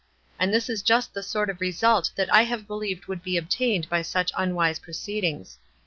And 0.39 0.51
this 0.51 0.67
is 0.67 0.81
just 0.81 1.13
the 1.13 1.21
sort 1.21 1.47
of 1.51 1.61
result 1.61 2.09
that 2.15 2.33
I 2.33 2.41
have 2.41 2.65
believed 2.65 3.05
would 3.05 3.21
be 3.21 3.37
obtained 3.37 3.87
by 3.87 4.01
such 4.01 4.33
un 4.35 4.55
wise 4.55 4.79
proceedings. 4.79 5.59